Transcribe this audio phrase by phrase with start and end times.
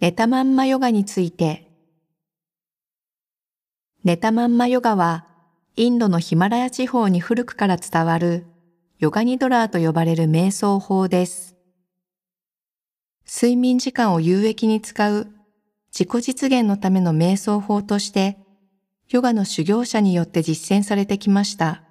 [0.00, 1.70] 寝たまんまヨガについて
[4.02, 5.26] 寝たまんまヨガは
[5.76, 8.46] インドのヒマラヤ地方に古くから伝わる
[8.98, 11.54] ヨガニドラーと呼ばれる瞑想法です。
[13.26, 15.28] 睡眠時間を有益に使う
[15.92, 18.38] 自己実現のための瞑想法として
[19.10, 21.82] ヨガの修行者によって実践されてきました。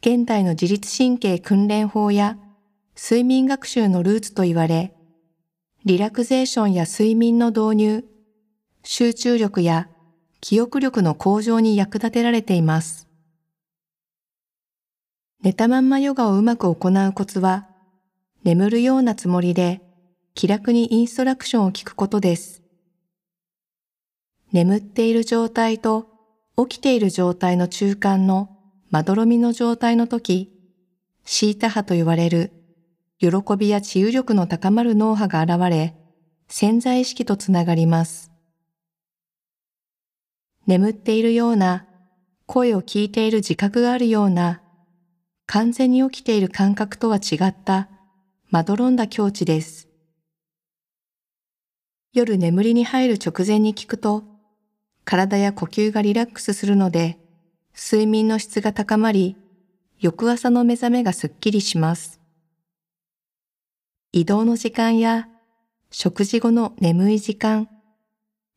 [0.00, 2.38] 現代の自律神経訓練法や
[2.96, 4.94] 睡眠学習のルーツと言われ、
[5.84, 8.04] リラクゼーションや睡眠の導入、
[8.84, 9.88] 集中力や
[10.40, 13.08] 記憶力の向上に役立てられています。
[15.42, 17.66] 寝たまんまヨガをうまく行うコツは、
[18.44, 19.80] 眠るようなつもりで
[20.34, 22.62] 気楽にインストラクションを聞くことです。
[24.52, 26.06] 眠っている状態と
[26.56, 28.56] 起きている状態の中間の
[28.90, 30.48] まどろみの状態の時、
[31.24, 32.52] シータ波と言われる
[33.22, 35.94] 喜びや治癒力の高まる脳波が現れ、
[36.48, 38.32] 潜在意識とつながります。
[40.66, 41.86] 眠っているような、
[42.46, 44.60] 声を聞いている自覚があるような、
[45.46, 47.88] 完全に起きている感覚とは違った、
[48.50, 49.86] まどろんだ境地です。
[52.12, 54.24] 夜眠りに入る直前に聞くと、
[55.04, 57.20] 体や呼吸がリラックスするので、
[57.72, 59.36] 睡眠の質が高まり、
[60.00, 62.21] 翌朝の目覚めがすっきりします。
[64.14, 65.26] 移動の時間や
[65.90, 67.70] 食事後の眠い時間、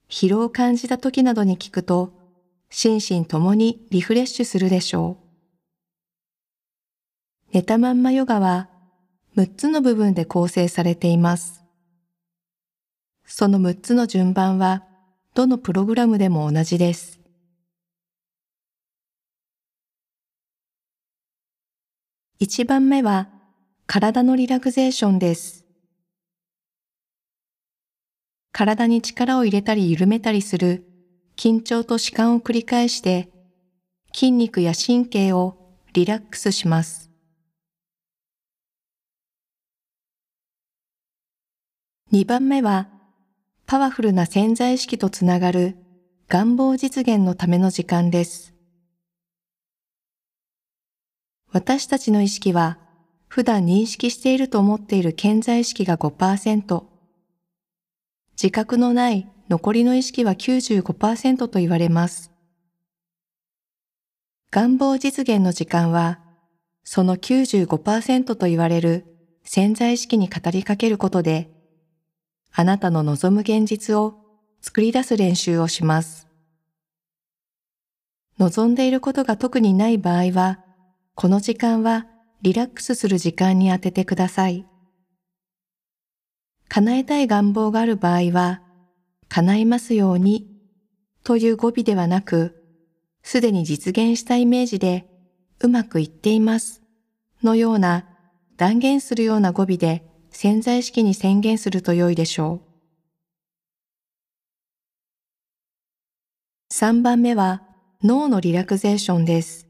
[0.10, 2.12] 疲労を感じた時などに聞くと、
[2.70, 5.26] 心身ともにリフレッシュするでしょう。
[7.54, 8.68] 寝たまんまヨガは
[9.38, 11.64] 6つの部分で構成されています。
[13.26, 14.84] その6つの順番は
[15.36, 17.22] どのプログラムでも同じです。
[22.42, 23.30] 1番目は
[23.88, 25.64] 体のリラクゼーションです。
[28.52, 30.88] 体に力を入れたり緩めたりする
[31.36, 33.30] 緊張と弛緩を繰り返して
[34.14, 35.58] 筋肉や神経を
[35.94, 37.12] リラックスします。
[42.12, 42.88] 2番目は
[43.68, 45.76] パワフルな潜在意識とつながる
[46.28, 48.56] 願望実現のための時間です。
[51.52, 52.80] 私たちの意識は
[53.28, 56.84] 普段認識していると思っている潜在意識が5%、
[58.42, 62.32] 自覚のない残りの意識は95%と言われます。
[64.52, 66.20] 願望実現の時間は、
[66.84, 69.06] その95%と言われる
[69.44, 71.50] 潜在意識に語りかけることで、
[72.54, 74.16] あなたの望む現実を
[74.62, 76.28] 作り出す練習をします。
[78.40, 80.60] 望んでいることが特にない場合は、
[81.14, 82.08] この時間は
[82.46, 84.68] リラックスする時間に当ててください。
[86.68, 88.62] 叶えたい願望がある場合は、
[89.30, 90.48] 叶いますように
[91.24, 92.64] という語尾ではなく、
[93.24, 95.08] すでに実現したイメージで
[95.60, 96.84] うまくいっています
[97.42, 98.06] のような
[98.58, 102.62] 断言するような語尾で潜在意識に宣言すると良いでしょ
[106.70, 106.74] う。
[106.76, 107.64] 3番目は
[108.04, 109.66] 脳のリラクゼーションです。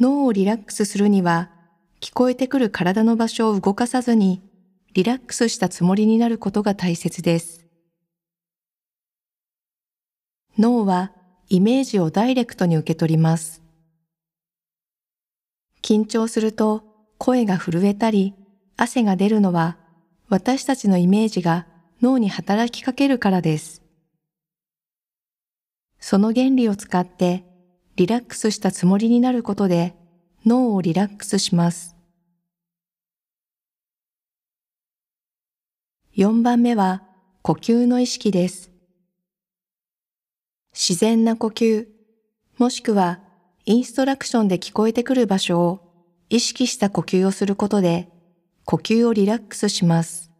[0.00, 1.50] 脳をリラックスするには、
[2.00, 4.42] 聞こえてくる体の場所を動かさずに、
[4.92, 7.64] リラックスしたつもりになることが大切です。
[10.56, 11.12] 脳は
[11.48, 13.60] イメージをダイレクトに受け取ります。
[15.82, 16.84] 緊張すると
[17.18, 18.34] 声が震えたり
[18.76, 19.76] 汗が出るのは
[20.28, 21.66] 私たちのイメージが
[22.00, 23.82] 脳に働きかけるからです。
[25.98, 27.44] その原理を使って
[27.96, 29.94] リラックスしたつもりになることで
[30.44, 31.94] 脳をリラックスします。
[36.16, 37.02] 4番目は
[37.42, 38.70] 呼吸の意識です。
[40.72, 41.86] 自然な呼吸、
[42.58, 43.20] もしくは
[43.64, 45.80] インストラクションで聞こえてくる場所を
[46.30, 48.08] 意識した呼吸をすることで
[48.64, 50.32] 呼吸をリラックスします。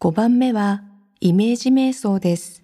[0.00, 0.82] 5番目は
[1.20, 2.59] イメージ瞑想です。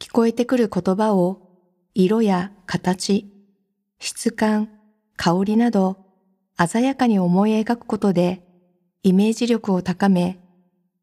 [0.00, 1.42] 聞こえてくる言葉を
[1.94, 3.26] 色や形、
[3.98, 4.70] 質感、
[5.16, 5.96] 香りなど
[6.56, 8.42] 鮮やかに思い描くことで
[9.02, 10.38] イメージ力を高め、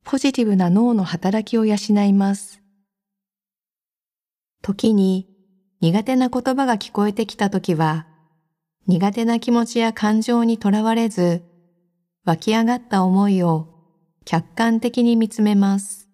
[0.04, 1.76] ポジティブな脳の働きを養
[2.06, 2.62] います。
[4.62, 5.28] 時に
[5.82, 8.08] 苦手な言葉が聞こえてきた時は、
[8.88, 11.44] 苦手な気持ちや感情にとらわれず、
[12.24, 13.68] 湧き上がった思いを
[14.26, 16.05] 客観的に見つめます。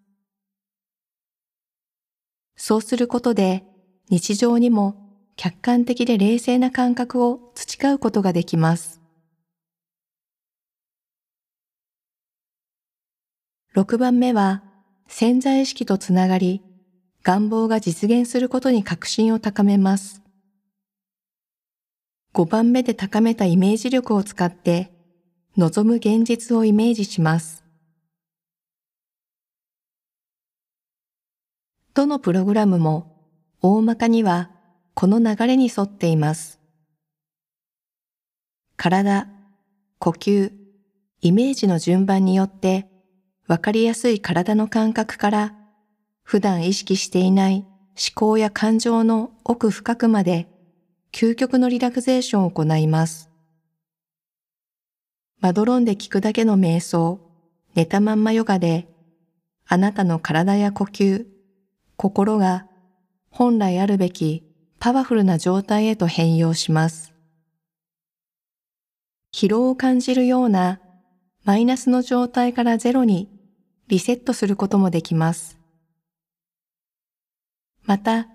[2.63, 3.63] そうすることで
[4.11, 4.95] 日常にも
[5.35, 9.01] 客観的で冷静な感覚を培うことができます。
[13.73, 14.61] 6番目は
[15.07, 16.61] 潜在意識とつながり、
[17.23, 20.21] 願望が実現することに確信を高めます。
[22.35, 24.91] 5番目で高めたイメージ力を使って、
[25.57, 27.60] 望む現実をイメージします。
[31.93, 33.17] どのプログラムも
[33.61, 34.49] 大まかには
[34.93, 36.59] この流れに沿っています。
[38.77, 39.27] 体、
[39.99, 40.53] 呼吸、
[41.19, 42.87] イメージの順番によって
[43.47, 45.53] わかりやすい体の感覚から
[46.23, 47.67] 普段意識していない思
[48.15, 50.47] 考や感情の奥深くまで
[51.11, 53.29] 究極のリラクゼーションを行います。
[55.41, 57.19] まどろんで聞くだけの瞑想、
[57.75, 58.87] 寝たまんまヨガで
[59.67, 61.25] あなたの体や呼吸、
[61.97, 62.67] 心が
[63.29, 64.43] 本来あるべき
[64.79, 67.13] パワフルな状態へと変容します。
[69.33, 70.79] 疲労を感じるような
[71.43, 73.29] マイナスの状態からゼロに
[73.87, 75.57] リセットすることもできます。
[77.83, 78.27] また、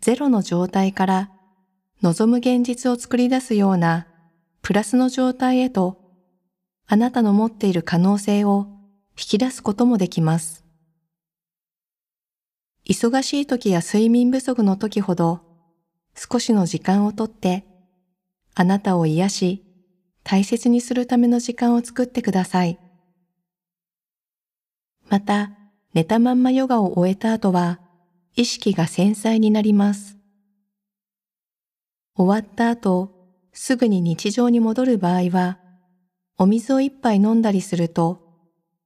[0.00, 1.30] ゼロの状態から
[2.02, 4.06] 望む現実を作り出すような
[4.62, 6.00] プラスの状態へと
[6.86, 8.66] あなたの持っている可能性を
[9.10, 10.67] 引き出すこともできます。
[12.88, 15.40] 忙しい時や睡眠不足の時ほど
[16.14, 17.66] 少しの時間をとって
[18.54, 19.64] あなたを癒し
[20.24, 22.78] 大切にするための時間を作ってください。
[25.08, 25.52] また
[25.94, 27.78] 寝たまんまヨガを終えた後は
[28.36, 30.16] 意識が繊細になります。
[32.16, 33.12] 終わった後
[33.52, 35.58] すぐに日常に戻る場合は
[36.38, 38.22] お水を一杯飲んだりすると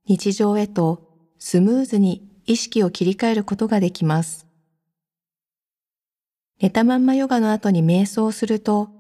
[0.07, 1.09] 日常へと
[1.39, 4.47] スムーズに意識を切り替えることができます。
[6.61, 8.91] 寝たまんまヨガの後に瞑想をすると、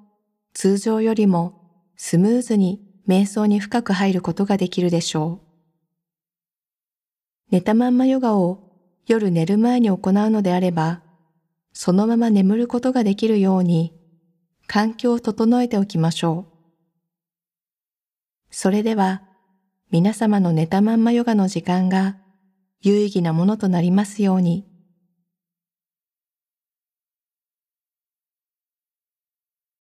[0.54, 1.60] 通常よりも
[1.96, 5.46] スムーズに瞑想に深く入ることができるでしょう。
[7.50, 8.72] 寝たまんまヨガを
[9.06, 10.00] 夜寝る前に行う
[10.31, 11.02] のであれば、
[11.75, 13.93] そのまま眠ることができるように
[14.66, 16.52] 環境を整えておきましょう。
[18.50, 19.22] それでは
[19.90, 22.16] 皆様の寝たまんまヨガの時間が
[22.84, 24.67] 有意義なものとなりますように。